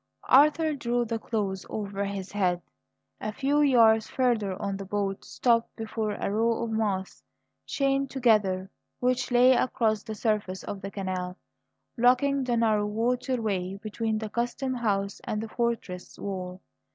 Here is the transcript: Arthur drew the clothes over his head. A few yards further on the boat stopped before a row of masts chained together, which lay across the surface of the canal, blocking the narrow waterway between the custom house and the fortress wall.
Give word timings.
Arthur 0.29 0.73
drew 0.73 1.05
the 1.05 1.19
clothes 1.19 1.63
over 1.69 2.03
his 2.05 2.31
head. 2.31 2.63
A 3.19 3.31
few 3.31 3.61
yards 3.61 4.09
further 4.09 4.59
on 4.59 4.75
the 4.75 4.83
boat 4.83 5.23
stopped 5.23 5.75
before 5.75 6.13
a 6.13 6.31
row 6.31 6.63
of 6.63 6.71
masts 6.71 7.21
chained 7.67 8.09
together, 8.09 8.71
which 8.99 9.29
lay 9.31 9.51
across 9.53 10.01
the 10.01 10.15
surface 10.15 10.63
of 10.63 10.81
the 10.81 10.89
canal, 10.89 11.37
blocking 11.95 12.43
the 12.43 12.57
narrow 12.57 12.87
waterway 12.87 13.75
between 13.75 14.17
the 14.17 14.29
custom 14.29 14.73
house 14.73 15.21
and 15.23 15.39
the 15.39 15.49
fortress 15.49 16.17
wall. 16.17 16.61